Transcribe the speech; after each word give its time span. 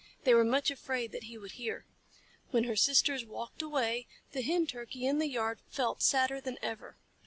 They 0.23 0.33
were 0.33 0.43
much 0.43 0.71
afraid 0.71 1.11
that 1.11 1.25
he 1.25 1.37
would 1.37 1.51
hear. 1.51 1.85
When 2.49 2.63
her 2.63 2.75
sisters 2.75 3.23
walked 3.23 3.61
away, 3.61 4.07
the 4.31 4.41
Hen 4.41 4.65
Turkey 4.65 5.05
in 5.05 5.19
the 5.19 5.29
yard 5.29 5.59
felt 5.69 6.01
sadder 6.01 6.41
than 6.41 6.57
ever. 6.59 6.97